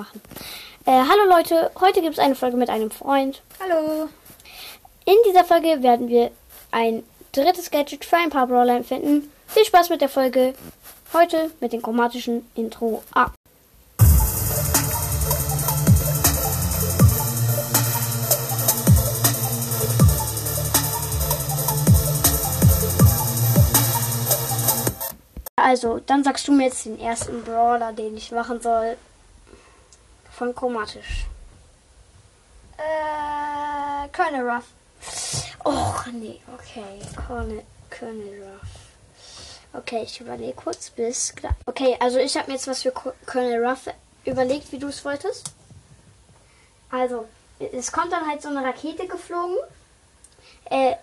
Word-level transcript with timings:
machen. 0.00 0.22
Äh, 0.86 0.92
hallo 0.92 1.28
Leute, 1.28 1.70
heute 1.78 2.00
gibt 2.00 2.14
es 2.14 2.18
eine 2.18 2.34
Folge 2.34 2.56
mit 2.56 2.70
einem 2.70 2.90
Freund. 2.90 3.42
Hallo. 3.60 4.08
In 5.04 5.16
dieser 5.28 5.44
Folge 5.44 5.82
werden 5.82 6.08
wir 6.08 6.30
ein 6.70 7.02
drittes 7.32 7.70
Gadget 7.70 8.04
für 8.04 8.16
ein 8.16 8.30
paar 8.30 8.46
Brawler 8.46 8.82
finden. 8.82 9.30
Viel 9.46 9.64
Spaß 9.64 9.90
mit 9.90 10.00
der 10.00 10.08
Folge. 10.08 10.54
Heute 11.12 11.50
mit 11.60 11.72
dem 11.72 11.82
chromatischen 11.82 12.48
Intro 12.54 13.02
A. 13.14 13.32
Also, 25.56 26.00
dann 26.06 26.24
sagst 26.24 26.48
du 26.48 26.52
mir 26.52 26.64
jetzt 26.64 26.86
den 26.86 26.98
ersten 26.98 27.42
Brawler, 27.42 27.92
den 27.92 28.16
ich 28.16 28.32
machen 28.32 28.60
soll. 28.62 28.96
Von 30.40 30.54
chromatisch. 30.54 31.26
Äh, 32.78 34.08
Colonel 34.08 34.48
Ruff. 34.48 34.64
Och, 35.66 36.06
nee, 36.14 36.40
okay. 36.54 36.98
Colonel, 37.26 37.62
Colonel 37.90 38.42
Ruff. 38.42 38.70
Okay, 39.74 40.04
ich 40.04 40.18
überlege 40.18 40.54
kurz 40.54 40.88
bis. 40.88 41.34
Okay, 41.66 41.94
also 42.00 42.16
ich 42.16 42.38
habe 42.38 42.46
mir 42.46 42.54
jetzt 42.54 42.66
was 42.66 42.80
für 42.80 42.90
Co- 42.90 43.12
Colonel 43.26 43.62
Ruff 43.66 43.80
überlegt, 44.24 44.72
wie 44.72 44.78
du 44.78 44.88
es 44.88 45.04
wolltest. 45.04 45.52
Also, 46.90 47.28
es 47.58 47.92
kommt 47.92 48.10
dann 48.10 48.26
halt 48.26 48.40
so 48.40 48.48
eine 48.48 48.64
Rakete 48.64 49.06
geflogen. 49.08 49.58
Äh, 50.70 50.94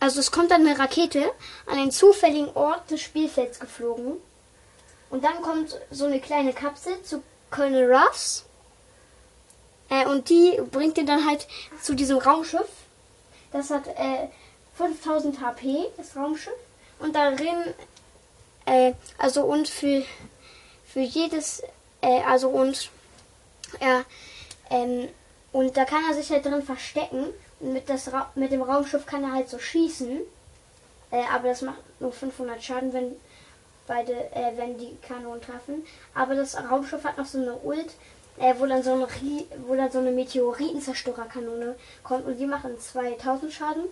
also 0.00 0.18
es 0.18 0.32
kommt 0.32 0.50
dann 0.50 0.66
eine 0.66 0.76
Rakete 0.76 1.30
an 1.66 1.78
einen 1.78 1.92
zufälligen 1.92 2.48
Ort 2.56 2.90
des 2.90 3.00
Spielfelds 3.00 3.60
geflogen. 3.60 4.16
Und 5.10 5.22
dann 5.22 5.40
kommt 5.40 5.78
so 5.92 6.06
eine 6.06 6.18
kleine 6.18 6.52
Kapsel 6.52 7.00
zu 7.04 7.22
Colonel 7.52 7.94
Ruffs. 7.94 8.42
Äh, 9.96 10.06
und 10.06 10.28
die 10.28 10.60
bringt 10.70 10.98
ihn 10.98 11.06
dann 11.06 11.26
halt 11.26 11.46
zu 11.82 11.94
diesem 11.94 12.18
Raumschiff. 12.18 12.68
Das 13.52 13.70
hat 13.70 13.86
äh, 13.86 14.28
5000 14.76 15.40
HP, 15.40 15.86
das 15.96 16.16
Raumschiff. 16.16 16.52
Und 16.98 17.14
darin, 17.14 17.74
äh, 18.66 18.92
also 19.18 19.44
und 19.44 19.68
für, 19.68 20.04
für 20.86 21.00
jedes, 21.00 21.62
äh, 22.00 22.22
also 22.22 22.48
und, 22.48 22.90
ja, 23.80 24.02
ähm, 24.70 25.08
und 25.52 25.76
da 25.76 25.84
kann 25.84 26.02
er 26.08 26.14
sich 26.14 26.30
halt 26.30 26.44
drin 26.44 26.62
verstecken. 26.62 27.26
Und 27.60 27.72
mit, 27.72 27.88
das 27.88 28.12
Ra 28.12 28.30
mit 28.34 28.52
dem 28.52 28.62
Raumschiff 28.62 29.06
kann 29.06 29.24
er 29.24 29.32
halt 29.32 29.48
so 29.48 29.58
schießen. 29.58 30.20
Äh, 31.10 31.22
aber 31.32 31.48
das 31.48 31.62
macht 31.62 31.78
nur 32.00 32.12
500 32.12 32.62
Schaden, 32.62 32.92
wenn 32.92 33.16
beide, 33.86 34.12
äh, 34.34 34.56
wenn 34.56 34.76
die 34.76 34.96
Kanonen 35.06 35.40
treffen. 35.40 35.86
Aber 36.14 36.34
das 36.34 36.56
Raumschiff 36.56 37.04
hat 37.04 37.16
noch 37.16 37.26
so 37.26 37.38
eine 37.38 37.54
Ult, 37.54 37.94
äh, 38.38 38.54
wo 38.58 38.66
dann 38.66 38.82
so 38.82 38.92
eine, 38.92 39.04
Ri- 39.06 39.46
wo 39.66 39.74
dann 39.74 39.90
so 39.90 39.98
eine 39.98 40.10
Meteoritenzerstörerkanone 40.10 41.74
kommt 42.02 42.26
und 42.26 42.36
die 42.38 42.46
machen 42.46 42.78
2000 42.80 43.52
Schaden. 43.52 43.84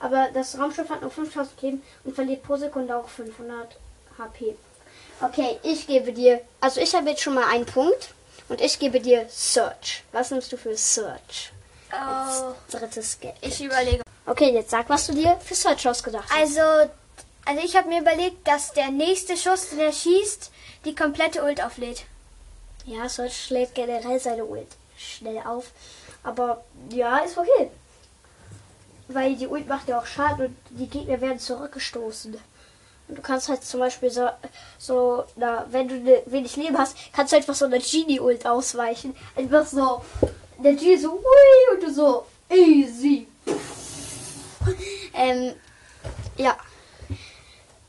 Aber 0.00 0.28
das 0.32 0.58
Raumschiff 0.58 0.88
hat 0.90 1.00
nur 1.02 1.10
5000 1.10 1.60
Leben 1.62 1.82
und 2.04 2.14
verliert 2.14 2.42
pro 2.44 2.56
Sekunde 2.56 2.96
auch 2.96 3.08
500 3.08 3.76
HP. 4.18 4.54
Okay, 5.20 5.58
ich 5.64 5.86
gebe 5.88 6.12
dir, 6.12 6.40
also 6.60 6.80
ich 6.80 6.94
habe 6.94 7.10
jetzt 7.10 7.22
schon 7.22 7.34
mal 7.34 7.48
einen 7.52 7.66
Punkt 7.66 8.10
und 8.48 8.60
ich 8.60 8.78
gebe 8.78 9.00
dir 9.00 9.26
Search. 9.28 10.04
Was 10.12 10.30
nimmst 10.30 10.52
du 10.52 10.56
für 10.56 10.76
Search? 10.76 11.52
Oh, 11.92 12.52
drittes 12.70 13.18
Geld. 13.18 13.34
ich 13.40 13.60
überlege. 13.62 14.02
Okay, 14.26 14.50
jetzt 14.52 14.70
sag, 14.70 14.88
was 14.88 15.06
du 15.06 15.14
dir 15.14 15.36
für 15.44 15.54
Search 15.54 15.88
ausgedacht 15.88 16.28
hast. 16.30 16.38
Also, 16.38 16.90
also 17.46 17.60
ich 17.64 17.74
habe 17.76 17.88
mir 17.88 18.00
überlegt, 18.02 18.46
dass 18.46 18.72
der 18.74 18.90
nächste 18.90 19.36
Schuss, 19.36 19.70
den 19.70 19.80
er 19.80 19.92
schießt, 19.92 20.50
die 20.84 20.94
komplette 20.94 21.42
Ult 21.42 21.64
auflädt. 21.64 22.04
Ja, 22.88 23.06
Search 23.06 23.44
schlägt 23.44 23.74
generell 23.74 24.18
seine 24.18 24.46
Ult 24.46 24.68
schnell 24.96 25.38
auf. 25.44 25.72
Aber 26.22 26.64
ja, 26.90 27.18
ist 27.18 27.36
okay. 27.36 27.70
Weil 29.08 29.36
die 29.36 29.46
Ult 29.46 29.68
macht 29.68 29.88
ja 29.88 29.98
auch 29.98 30.06
Schaden 30.06 30.46
und 30.46 30.56
die 30.70 30.88
Gegner 30.88 31.20
werden 31.20 31.38
zurückgestoßen. 31.38 32.34
Und 33.08 33.18
du 33.18 33.22
kannst 33.22 33.48
halt 33.48 33.62
zum 33.62 33.80
Beispiel 33.80 34.10
so, 34.10 34.28
so 34.78 35.24
na, 35.36 35.66
wenn 35.70 35.88
du 35.88 35.96
ne, 35.96 36.22
wenig 36.26 36.56
Leben 36.56 36.78
hast, 36.78 36.96
kannst 37.12 37.32
du 37.32 37.36
einfach 37.36 37.54
so 37.54 37.66
eine 37.66 37.78
Genie-Ult 37.78 38.46
ausweichen. 38.46 39.14
Einfach 39.36 39.66
so, 39.66 40.02
der 40.62 40.74
Genie 40.74 40.96
so, 40.96 41.12
ui, 41.12 41.74
und 41.74 41.82
du 41.82 41.92
so, 41.92 42.26
easy. 42.50 43.28
ähm, 45.14 45.54
ja. 46.36 46.56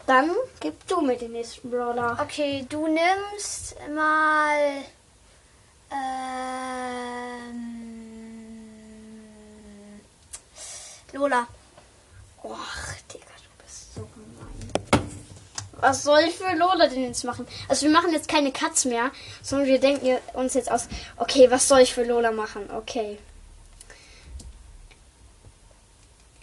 Dann 0.06 0.32
gib 0.60 0.88
du 0.88 1.02
mit 1.02 1.22
dem 1.22 1.34
nächsten 1.34 1.70
Brawler. 1.70 2.18
Okay, 2.22 2.66
du 2.68 2.88
nimmst 2.88 3.76
mal. 3.94 4.84
Ähm, 5.92 7.70
Lola. 11.14 11.48
Och, 12.44 12.58
Digga, 13.12 13.26
du 13.26 13.64
bist 13.64 13.94
so 13.96 14.02
gemein. 14.02 15.10
Was 15.82 16.04
soll 16.04 16.20
ich 16.28 16.36
für 16.36 16.56
Lola 16.56 16.88
denn 16.88 17.04
jetzt 17.04 17.24
machen? 17.24 17.48
Also 17.68 17.86
wir 17.86 17.92
machen 17.92 18.12
jetzt 18.12 18.28
keine 18.28 18.52
Cuts 18.52 18.86
mehr, 18.86 19.12
sondern 19.42 19.68
wir 19.68 19.80
denken 19.80 20.18
uns 20.34 20.54
jetzt 20.54 20.72
aus, 20.72 20.88
okay, 21.18 21.50
was 21.50 21.68
soll 21.68 21.80
ich 21.80 21.94
für 21.94 22.04
Lola 22.04 22.32
machen? 22.32 22.70
Okay. 22.72 23.18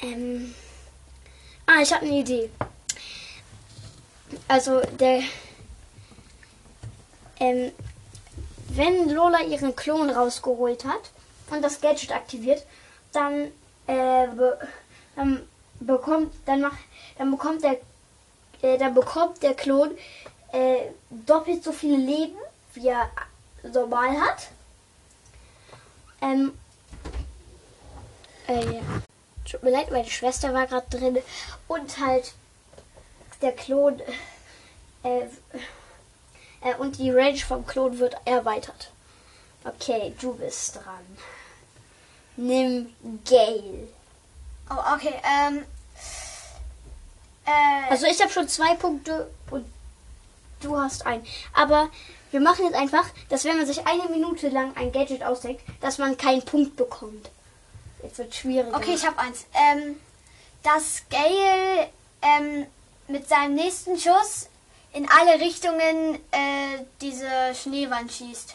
Ähm. 0.00 0.54
Ah, 1.66 1.82
ich 1.82 1.92
habe 1.92 2.04
eine 2.06 2.16
Idee. 2.16 2.50
Also 4.48 4.80
der. 4.98 5.22
Ähm, 7.38 7.72
wenn 8.76 9.08
Lola 9.10 9.40
ihren 9.40 9.74
Klon 9.74 10.10
rausgeholt 10.10 10.84
hat 10.84 11.10
und 11.50 11.62
das 11.62 11.80
Gadget 11.80 12.12
aktiviert, 12.12 12.64
dann, 13.12 13.52
äh, 13.86 14.26
be 14.28 14.58
dann 15.14 15.48
bekommt, 15.80 16.32
dann 16.46 16.60
macht, 16.60 16.78
dann 17.18 17.30
bekommt 17.30 17.62
der, 17.62 17.78
äh, 18.62 18.78
dann 18.78 18.94
bekommt 18.94 19.42
der 19.42 19.54
Klon 19.54 19.96
äh, 20.52 20.90
doppelt 21.10 21.64
so 21.64 21.72
viele 21.72 21.96
Leben, 21.96 22.36
wie 22.74 22.88
er 22.88 23.10
normal 23.62 24.20
hat. 24.20 24.48
Ähm, 26.20 26.56
äh, 28.48 28.64
ja. 28.64 28.80
Tut 29.50 29.62
mir 29.62 29.70
leid, 29.70 29.90
meine 29.92 30.10
Schwester 30.10 30.52
war 30.52 30.66
gerade 30.66 30.86
drin 30.90 31.18
und 31.68 31.98
halt 31.98 32.32
der 33.42 33.52
Klon 33.52 34.00
äh, 35.02 35.26
äh, 36.66 36.74
und 36.76 36.98
die 36.98 37.10
Range 37.10 37.38
vom 37.38 37.66
Klon 37.66 37.98
wird 37.98 38.16
erweitert. 38.24 38.90
Okay, 39.64 40.14
du 40.20 40.34
bist 40.34 40.76
dran. 40.76 41.04
Nimm 42.36 42.94
Gale. 43.28 43.88
Oh, 44.70 44.94
okay, 44.94 45.14
ähm. 45.24 45.64
Äh, 47.46 47.90
Also 47.90 48.06
ich 48.06 48.20
habe 48.20 48.30
schon 48.30 48.48
zwei 48.48 48.74
Punkte 48.74 49.30
und 49.50 49.64
du 50.60 50.76
hast 50.78 51.06
einen. 51.06 51.24
Aber 51.54 51.88
wir 52.30 52.40
machen 52.40 52.64
jetzt 52.64 52.76
einfach, 52.76 53.06
dass 53.28 53.44
wenn 53.44 53.56
man 53.56 53.66
sich 53.66 53.86
eine 53.86 54.08
Minute 54.08 54.48
lang 54.48 54.76
ein 54.76 54.92
Gadget 54.92 55.22
ausdenkt, 55.22 55.62
dass 55.80 55.98
man 55.98 56.16
keinen 56.16 56.42
Punkt 56.44 56.76
bekommt. 56.76 57.30
Jetzt 58.02 58.18
wird 58.18 58.34
schwierig. 58.34 58.74
okay, 58.74 58.94
ich 58.94 59.06
habe 59.06 59.18
eins. 59.18 59.46
Ähm, 59.54 59.96
dass 60.62 61.02
Gale 61.10 61.88
ähm, 62.22 62.66
mit 63.08 63.28
seinem 63.28 63.54
nächsten 63.54 63.98
Schuss 63.98 64.48
in 64.96 65.06
alle 65.10 65.38
Richtungen 65.40 66.14
äh, 66.30 66.78
diese 67.02 67.28
Schneewand 67.54 68.10
schießt, 68.10 68.54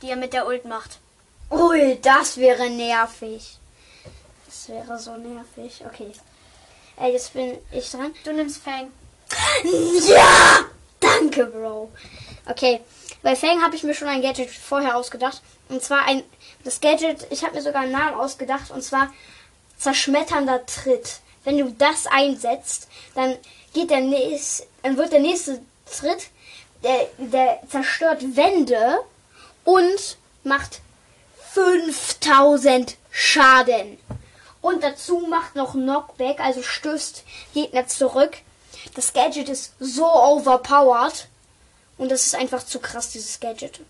die 0.00 0.08
er 0.08 0.16
mit 0.16 0.32
der 0.32 0.46
Ult 0.46 0.64
macht. 0.64 0.98
Ui, 1.50 1.98
das 2.00 2.38
wäre 2.38 2.70
nervig. 2.70 3.58
Das 4.46 4.68
wäre 4.70 4.98
so 4.98 5.16
nervig. 5.18 5.84
Okay. 5.86 6.12
Äh, 6.98 7.12
jetzt 7.12 7.34
bin 7.34 7.58
ich 7.70 7.90
dran. 7.90 8.14
Du 8.24 8.32
nimmst 8.32 8.62
Fang. 8.62 8.90
Ja! 10.08 10.64
Danke, 10.98 11.44
Bro. 11.44 11.92
Okay, 12.48 12.80
bei 13.22 13.36
Fang 13.36 13.62
habe 13.62 13.76
ich 13.76 13.82
mir 13.82 13.94
schon 13.94 14.08
ein 14.08 14.22
Gadget 14.22 14.50
vorher 14.50 14.96
ausgedacht. 14.96 15.42
Und 15.68 15.82
zwar 15.82 16.06
ein, 16.06 16.22
das 16.64 16.80
Gadget, 16.80 17.26
ich 17.28 17.44
habe 17.44 17.54
mir 17.54 17.62
sogar 17.62 17.82
einen 17.82 17.92
Namen 17.92 18.14
ausgedacht. 18.14 18.70
Und 18.70 18.82
zwar 18.82 19.12
zerschmetternder 19.76 20.64
Tritt. 20.64 21.20
Wenn 21.46 21.58
du 21.58 21.70
das 21.70 22.08
einsetzt, 22.08 22.88
dann 23.14 23.38
geht 23.72 23.90
der 23.90 24.00
nächste, 24.00 24.66
dann 24.82 24.96
wird 24.96 25.12
der 25.12 25.20
nächste 25.20 25.60
Tritt, 25.88 26.26
der, 26.82 27.08
der 27.18 27.60
zerstört 27.70 28.36
Wände 28.36 28.98
und 29.64 30.18
macht 30.42 30.80
5000 31.52 32.96
Schaden. 33.12 33.96
Und 34.60 34.82
dazu 34.82 35.20
macht 35.20 35.54
noch 35.54 35.74
Knockback, 35.74 36.40
also 36.40 36.64
stößt 36.64 37.22
Gegner 37.54 37.86
zurück. 37.86 38.38
Das 38.96 39.12
Gadget 39.12 39.48
ist 39.48 39.72
so 39.78 40.04
overpowered. 40.04 41.28
Und 41.96 42.10
das 42.10 42.26
ist 42.26 42.34
einfach 42.34 42.66
zu 42.66 42.80
krass, 42.80 43.10
dieses 43.10 43.38
Gadget. 43.38 43.80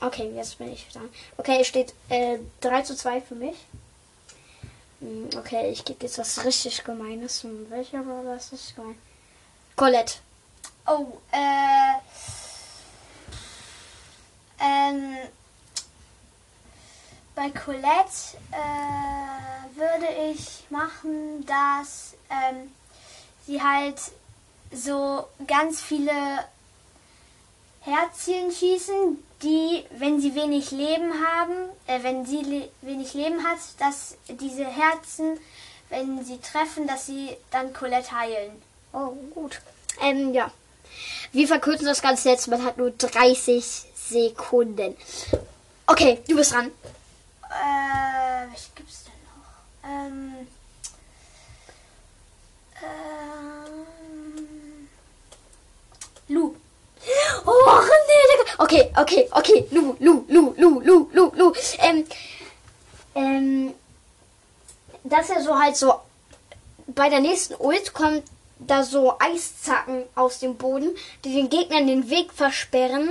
Okay, 0.00 0.30
jetzt 0.36 0.58
bin 0.58 0.70
ich 0.74 0.86
dran. 0.92 1.08
Okay, 1.38 1.56
es 1.62 1.68
steht 1.68 1.94
äh, 2.10 2.36
3 2.60 2.82
zu 2.82 2.94
2 2.94 3.22
für 3.22 3.34
mich. 3.34 3.56
Hm, 5.00 5.30
Okay, 5.36 5.70
ich 5.70 5.84
gebe 5.84 6.04
jetzt 6.04 6.18
was 6.18 6.44
richtig 6.44 6.84
Gemeines. 6.84 7.42
Hm, 7.42 7.70
Welcher 7.70 8.02
Brawler 8.02 8.36
ist 8.36 8.52
richtig 8.52 8.74
gemein? 8.76 8.98
Colette. 9.76 10.14
Oh, 10.86 11.06
äh. 11.32 11.98
Ähm. 14.60 15.16
bei 17.38 17.50
Colette 17.50 18.36
äh, 18.50 19.76
würde 19.78 20.32
ich 20.32 20.64
machen, 20.70 21.46
dass 21.46 22.14
ähm, 22.30 22.72
sie 23.46 23.62
halt 23.62 24.00
so 24.72 25.28
ganz 25.46 25.80
viele 25.80 26.44
Herzchen 27.88 28.52
schießen, 28.52 29.22
die, 29.42 29.84
wenn 29.98 30.20
sie 30.20 30.34
wenig 30.34 30.70
Leben 30.70 31.12
haben, 31.24 31.54
äh, 31.86 32.02
wenn 32.02 32.26
sie 32.26 32.42
le 32.42 32.68
wenig 32.82 33.14
Leben 33.14 33.44
hat, 33.44 33.58
dass 33.78 34.16
diese 34.28 34.64
Herzen, 34.64 35.38
wenn 35.88 36.24
sie 36.24 36.38
treffen, 36.38 36.86
dass 36.86 37.06
sie 37.06 37.36
dann 37.50 37.72
Colette 37.72 38.12
heilen. 38.12 38.50
Oh, 38.92 39.12
gut. 39.34 39.60
Ähm, 40.00 40.34
ja. 40.34 40.50
Wir 41.32 41.46
verkürzen 41.46 41.86
das 41.86 42.02
Ganze 42.02 42.30
jetzt. 42.30 42.48
Man 42.48 42.64
hat 42.64 42.78
nur 42.78 42.90
30 42.90 43.64
Sekunden. 43.94 44.96
Okay, 45.86 46.20
du 46.28 46.36
bist 46.36 46.52
dran. 46.52 46.70
Äh, 47.50 48.52
was 48.52 48.70
gibt's 48.74 49.04
denn 49.04 49.12
noch? 49.24 49.90
Ähm, 49.90 50.46
ähm, 52.82 53.86
Lu. 56.28 56.56
Oh, 57.48 57.80
nee, 58.08 58.24
Digga. 58.30 58.62
Okay, 58.62 58.92
okay, 58.96 59.28
okay. 59.32 59.66
Lu, 59.70 59.96
Lu, 60.00 60.24
Lu, 60.28 60.54
Lu, 60.58 60.80
Lu, 60.80 61.08
Lu, 61.12 61.32
Lu. 61.34 61.52
Ähm, 61.78 62.04
ähm, 63.14 63.74
dass 65.04 65.30
er 65.30 65.42
so 65.42 65.58
halt 65.58 65.76
so 65.76 65.94
bei 66.88 67.08
der 67.08 67.20
nächsten 67.20 67.54
Ult 67.54 67.94
kommt 67.94 68.22
da 68.58 68.82
so 68.82 69.14
Eiszacken 69.18 70.04
aus 70.14 70.40
dem 70.40 70.56
Boden, 70.56 70.90
die 71.24 71.32
den 71.32 71.48
Gegnern 71.48 71.86
den 71.86 72.10
Weg 72.10 72.32
versperren. 72.32 73.10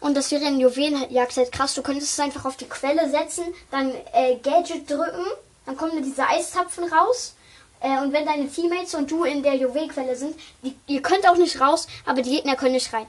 Und 0.00 0.16
das 0.16 0.30
wäre 0.30 0.44
in 0.44 0.58
Juwelenjagd 0.58 1.36
halt 1.36 1.52
krass. 1.52 1.74
Du 1.74 1.82
könntest 1.82 2.12
es 2.12 2.20
einfach 2.20 2.44
auf 2.44 2.56
die 2.56 2.68
Quelle 2.68 3.10
setzen, 3.10 3.44
dann 3.70 3.92
äh, 4.12 4.36
Gadget 4.42 4.88
drücken, 4.88 5.26
dann 5.66 5.76
kommen 5.76 6.02
diese 6.02 6.26
Eiszapfen 6.26 6.84
raus. 6.84 7.34
Äh, 7.80 8.00
und 8.00 8.12
wenn 8.12 8.24
deine 8.24 8.48
Teammates 8.48 8.94
und 8.94 9.10
du 9.10 9.24
in 9.24 9.42
der 9.42 9.56
Juwelquelle 9.56 10.16
sind, 10.16 10.36
die, 10.62 10.74
ihr 10.86 11.02
könnt 11.02 11.28
auch 11.28 11.36
nicht 11.36 11.60
raus, 11.60 11.86
aber 12.06 12.22
die 12.22 12.30
Gegner 12.30 12.56
können 12.56 12.74
nicht 12.74 12.92
rein. 12.92 13.06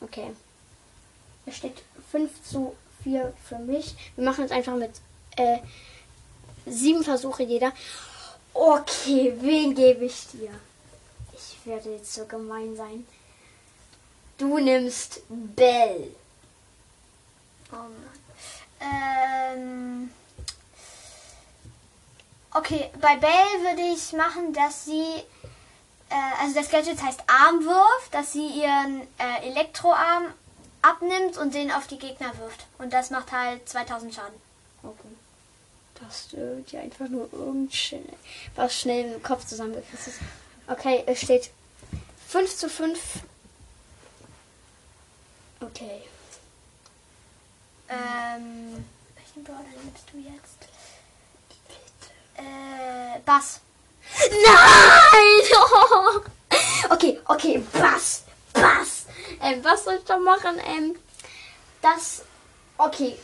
Okay. 0.00 0.32
Es 1.46 1.56
steht 1.56 1.82
5 2.10 2.30
zu 2.42 2.74
4 3.02 3.32
für 3.48 3.58
mich. 3.58 3.94
Wir 4.16 4.24
machen 4.24 4.42
jetzt 4.42 4.52
einfach 4.52 4.74
mit 4.74 4.90
äh, 5.36 5.58
sieben 6.66 7.04
Versuche 7.04 7.42
jeder. 7.42 7.72
Okay, 8.52 9.34
wen 9.40 9.74
gebe 9.74 10.06
ich 10.06 10.26
dir? 10.28 10.50
Ich 11.34 11.66
werde 11.66 11.92
jetzt 11.92 12.14
so 12.14 12.24
gemein 12.24 12.74
sein. 12.76 13.06
Du 14.38 14.58
nimmst 14.58 15.20
Bell. 15.28 16.10
Oh 17.72 17.76
Mann. 17.76 18.16
Ähm, 18.80 20.10
okay, 22.52 22.90
bei 23.00 23.16
Belle 23.16 23.62
würde 23.62 23.94
ich 23.94 24.12
machen, 24.12 24.52
dass 24.52 24.84
sie, 24.84 25.22
äh, 26.10 26.14
also 26.40 26.54
das 26.54 26.68
Gadget 26.68 27.02
heißt 27.02 27.22
Armwurf, 27.26 28.08
dass 28.10 28.32
sie 28.32 28.46
ihren 28.46 29.02
äh, 29.18 29.48
Elektroarm 29.48 30.32
abnimmt 30.82 31.36
und 31.38 31.54
den 31.54 31.72
auf 31.72 31.86
die 31.86 31.98
Gegner 31.98 32.36
wirft. 32.38 32.66
Und 32.78 32.92
das 32.92 33.10
macht 33.10 33.32
halt 33.32 33.68
2000 33.68 34.14
Schaden. 34.14 34.40
Okay. 34.82 35.08
Dass 36.00 36.28
du 36.28 36.62
dir 36.70 36.80
einfach 36.80 37.08
nur 37.08 37.28
irgend 37.32 37.74
schnell, 37.74 38.04
was 38.54 38.78
schnell 38.78 39.14
im 39.14 39.22
Kopf 39.22 39.46
zusammengekriegt 39.46 40.06
ist. 40.06 40.20
Okay, 40.68 41.02
es 41.06 41.22
steht 41.22 41.50
5 42.28 42.56
zu 42.56 42.68
5. 42.68 42.98
Okay. 45.60 46.02
Ähm, 47.88 48.84
welchen 49.14 49.44
Brawler 49.44 49.64
nimmst 49.82 50.04
du 50.12 50.18
jetzt? 50.18 50.68
Äh, 52.36 53.20
Bass. 53.24 53.60
Nein! 54.18 56.22
Okay, 56.88 57.18
okay, 57.26 57.62
Bass, 57.72 58.22
Bass. 58.52 59.06
Ähm, 59.42 59.62
was 59.64 59.84
soll 59.84 59.96
ich 59.96 60.04
da 60.04 60.16
machen? 60.18 60.58
Ähm, 60.64 60.94
das, 61.82 62.22
okay. 62.78 63.18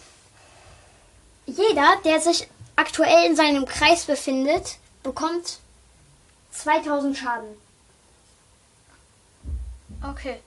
Jeder, 1.46 1.96
der 2.04 2.20
sich 2.20 2.48
aktuell 2.76 3.26
in 3.26 3.36
seinem 3.36 3.64
Kreis 3.64 4.04
befindet, 4.04 4.76
bekommt 5.02 5.58
2000 6.50 7.16
Schaden. 7.16 7.56
Okay. 10.02 10.40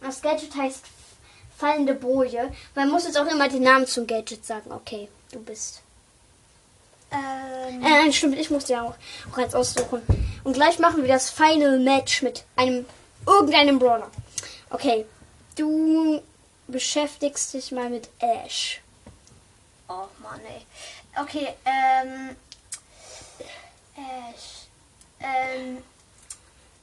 Das 0.00 0.20
Gadget 0.20 0.54
heißt 0.54 0.84
fallende 1.56 1.94
Boje. 1.94 2.52
Man 2.74 2.90
muss 2.90 3.04
jetzt 3.04 3.18
auch 3.18 3.26
immer 3.26 3.48
den 3.48 3.62
Namen 3.62 3.86
zum 3.86 4.06
Gadget 4.06 4.44
sagen. 4.44 4.72
Okay, 4.72 5.08
du 5.32 5.40
bist. 5.40 5.80
Ähm, 7.10 7.82
Äh, 7.82 7.90
nein, 7.90 8.12
stimmt, 8.12 8.38
ich 8.38 8.50
musste 8.50 8.72
ja 8.74 8.82
auch, 8.82 8.94
auch 9.32 9.38
jetzt 9.38 9.56
aussuchen. 9.56 10.02
Und 10.44 10.52
gleich 10.52 10.78
machen 10.78 11.02
wir 11.02 11.08
das 11.08 11.30
Final 11.30 11.78
Match 11.80 12.22
mit 12.22 12.44
einem 12.56 12.84
irgendeinem 13.26 13.78
Brawler. 13.78 14.10
Okay, 14.70 15.06
du 15.56 16.20
beschäftigst 16.66 17.54
dich 17.54 17.72
mal 17.72 17.88
mit 17.90 18.08
Ash. 18.18 18.80
oh 19.88 20.06
Mann, 20.22 20.40
ey. 20.46 21.22
Okay, 21.22 21.48
ähm, 21.64 22.36
Ash. 23.96 24.66
Ähm, 25.20 25.78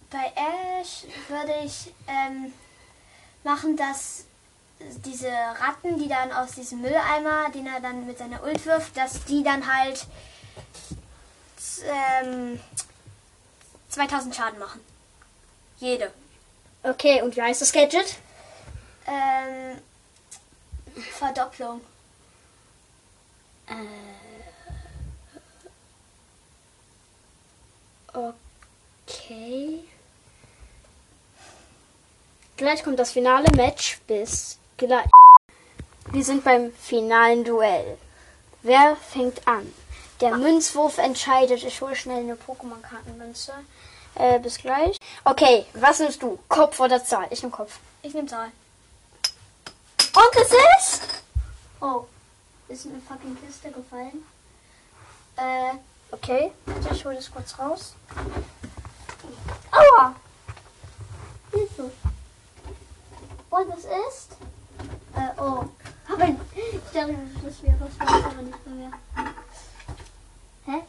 bei 0.09 0.31
Ash 0.35 1.03
würde 1.29 1.53
ich 1.63 1.93
ähm, 2.07 2.51
machen, 3.43 3.77
dass 3.77 4.25
diese 4.79 5.29
Ratten, 5.29 5.97
die 5.97 6.07
dann 6.07 6.31
aus 6.31 6.51
diesem 6.51 6.81
Mülleimer, 6.81 7.49
den 7.51 7.67
er 7.67 7.79
dann 7.79 8.05
mit 8.05 8.17
seiner 8.17 8.43
Ult 8.43 8.65
wirft, 8.65 8.95
dass 8.97 9.23
die 9.25 9.43
dann 9.43 9.65
halt 9.65 10.05
ähm, 11.87 12.59
2000 13.89 14.35
Schaden 14.35 14.59
machen. 14.59 14.81
Jede. 15.79 16.11
Okay, 16.83 17.21
und 17.21 17.35
wie 17.35 17.41
heißt 17.41 17.61
das 17.61 17.71
Gadget? 17.71 18.17
Ähm, 19.07 19.81
Verdopplung. 21.17 21.81
Okay. 28.13 29.83
Gleich 32.57 32.83
kommt 32.83 32.99
das 32.99 33.11
finale 33.11 33.47
Match. 33.55 33.99
Bis 34.07 34.57
gleich. 34.77 35.05
Wir 36.11 36.23
sind 36.23 36.43
beim 36.43 36.71
finalen 36.73 37.43
Duell. 37.43 37.97
Wer 38.61 38.95
fängt 38.95 39.47
an? 39.47 39.71
Der 40.21 40.37
Münzwurf 40.37 40.97
entscheidet. 40.97 41.63
Ich 41.63 41.81
hole 41.81 41.95
schnell 41.95 42.19
eine 42.19 42.35
Pokémon-Kartenmünze. 42.35 43.53
Äh, 44.15 44.39
bis 44.39 44.57
gleich. 44.57 44.97
Okay, 45.23 45.65
was 45.73 45.99
nimmst 45.99 46.21
du? 46.21 46.39
Kopf 46.47 46.79
oder 46.79 47.03
Zahl? 47.03 47.27
Ich 47.31 47.41
nehme 47.41 47.53
Kopf. 47.53 47.79
Ich 48.01 48.13
nehme 48.13 48.27
Zahl. 48.27 48.51
Und 50.15 50.35
es 50.41 50.51
ist? 50.79 51.23
Oh, 51.81 52.05
ist 52.69 52.85
eine 52.85 53.01
fucking 53.01 53.37
Kiste 53.45 53.71
gefallen. 53.71 54.25
Äh, 55.35 55.73
okay. 56.11 56.51
Ich 56.91 57.03
hole 57.03 57.15
das 57.15 57.29
kurz 57.29 57.59
raus. 57.59 57.93
Aua! 59.71 60.15
Hilfe. 61.51 61.91
Und 63.49 63.69
es 63.77 63.83
ist? 63.83 64.37
Äh, 65.15 65.41
oh. 65.41 65.65
Aber 66.07 66.27
ich 66.27 66.91
dachte, 66.93 67.15
das 67.43 67.63
wäre 67.63 67.75
was, 67.79 67.99
was 67.99 68.23
aber 68.25 68.41
nicht 68.41 68.67
mehr. 68.67 68.91
Hä? 70.65 70.83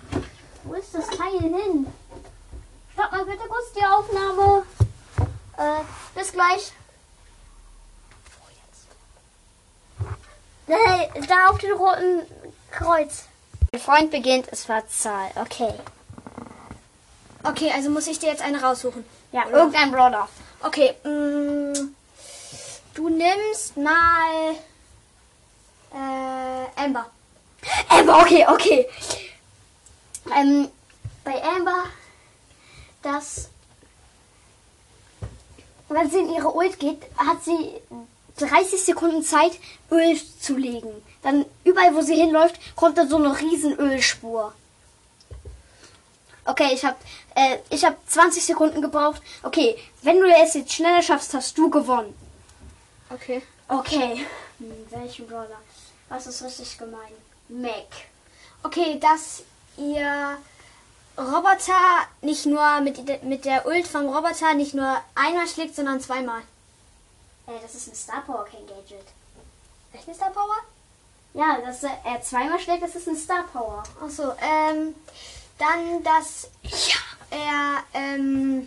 Wo 0.65 0.75
ist 0.75 0.95
das 0.95 1.07
Teil 1.09 1.41
hin? 1.41 1.87
Stopp 2.93 3.13
mal 3.13 3.25
bitte 3.25 3.49
kurz 3.49 3.73
die 3.73 3.85
Aufnahme. 3.85 4.65
Äh, 5.59 5.85
bis 6.15 6.33
gleich. 6.33 6.73
Hey, 9.99 10.56
da 10.67 11.49
auf 11.49 11.59
dem 11.59 11.77
roten 11.77 12.23
Kreuz. 12.71 13.25
Mein 13.73 13.81
Freund 13.81 14.11
beginnt, 14.11 14.47
es 14.51 14.69
war 14.69 14.87
Zahl. 14.89 15.31
Okay. 15.37 15.73
Okay, 17.43 17.71
also 17.75 17.91
muss 17.91 18.07
ich 18.07 18.19
dir 18.19 18.29
jetzt 18.29 18.43
eine 18.43 18.61
raussuchen. 18.61 19.05
Ja, 19.33 19.49
irgendein 19.49 19.93
Brawler. 19.93 20.29
Okay, 20.63 20.95
mm, 21.05 21.95
du 22.95 23.09
nimmst 23.09 23.77
mal 23.77 24.57
äh, 25.93 26.81
Amber. 26.83 27.07
Amber, 27.89 28.21
okay, 28.21 28.47
okay. 28.49 28.89
Ähm, 30.37 30.69
bei 31.25 31.43
Amber, 31.43 31.85
das. 33.03 33.49
Wenn 35.89 36.11
sie 36.11 36.19
in 36.19 36.33
ihre 36.33 36.53
Ult 36.53 36.81
geht, 36.81 37.03
hat 37.17 37.45
sie 37.45 37.75
30 38.39 38.83
Sekunden 38.83 39.23
Zeit, 39.23 39.53
Öl 39.91 40.19
zu 40.41 40.57
legen. 40.57 40.91
Dann 41.23 41.45
überall, 41.65 41.95
wo 41.95 42.03
sie 42.03 42.17
hinläuft, 42.17 42.57
kommt 42.77 42.99
dann 42.99 43.09
so 43.09 43.17
eine 43.17 43.39
riesen 43.39 43.79
Ölspur. 43.79 44.53
Okay, 46.45 46.71
ich 46.73 46.85
habe 46.85 46.97
äh, 47.35 47.59
ich 47.71 47.85
hab 47.85 47.97
20 48.09 48.45
Sekunden 48.45 48.81
gebraucht. 48.81 49.21
Okay, 49.43 49.77
wenn 50.03 50.21
du 50.21 50.27
es 50.27 50.55
jetzt 50.55 50.73
schneller 50.73 51.03
schaffst, 51.03 51.35
hast 51.35 51.59
du 51.59 51.69
gewonnen. 51.71 52.15
Okay. 53.11 53.43
Okay. 53.69 54.25
Hm, 54.59 54.87
welchen 54.91 55.27
Brawler? 55.27 55.61
Was 56.09 56.27
ist 56.27 56.45
richtig 56.45 56.79
gemein? 56.79 57.13
Mac. 57.49 57.89
Okay, 58.63 58.99
dass 59.01 59.43
ihr 59.77 60.39
Roboter 61.19 62.07
nicht 62.23 62.47
nur 62.47 62.81
mit, 62.81 63.25
mit 63.25 63.45
der 63.45 63.67
Ult 63.67 63.87
vom 63.87 64.07
Roboter 64.07 64.55
nicht 64.55 64.75
nur 64.75 65.01
einmal 65.15 65.49
schlägt, 65.49 65.75
sondern 65.75 66.01
zweimal. 66.01 66.43
Ey, 67.49 67.61
das 67.63 67.75
ist 67.77 67.89
ein 67.89 67.95
Star 67.95 68.23
Power, 68.23 68.45
kein 68.45 68.67
Gadget. 68.67 69.07
Echt 69.93 70.09
eine 70.09 70.17
Star 70.17 70.31
Power? 70.31 70.57
Ja, 71.33 71.61
dass 71.65 71.85
er 71.85 72.21
zweimal 72.23 72.59
schlägt, 72.59 72.83
das 72.83 72.97
ist 72.97 73.07
ein 73.07 73.17
Star 73.17 73.45
Power. 73.53 73.85
Achso, 74.03 74.33
ähm, 74.41 74.97
dann, 75.59 76.03
dass 76.03 76.49
er 77.31 77.85
ähm, 77.95 78.67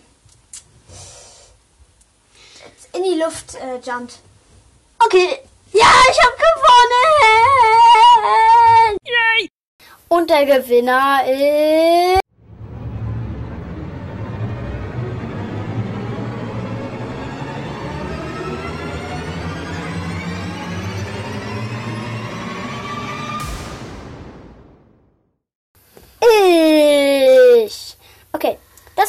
in 2.94 3.02
die 3.02 3.20
Luft 3.20 3.54
äh, 3.56 3.76
jumpt. 3.80 4.20
Okay. 4.98 5.40
Ja, 5.72 5.92
ich 6.10 6.18
hab 6.18 6.36
gewonnen! 6.38 7.10
Yay! 9.04 9.50
Und 10.08 10.30
der 10.30 10.46
Gewinner 10.46 11.24
ist... 11.26 12.29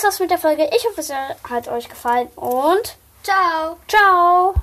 das 0.02 0.14
war's 0.14 0.20
mit 0.20 0.32
der 0.32 0.40
Folge. 0.40 0.68
Ich 0.76 0.86
hoffe, 0.86 1.02
es 1.02 1.12
hat 1.12 1.68
euch 1.68 1.88
gefallen 1.88 2.28
und 2.36 2.96
Ciao! 3.24 3.78
ciao. 3.88 4.56